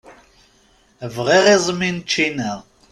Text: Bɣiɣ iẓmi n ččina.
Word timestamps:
Bɣiɣ 1.15 1.45
iẓmi 1.55 1.89
n 1.95 1.97
ččina. 2.05 2.51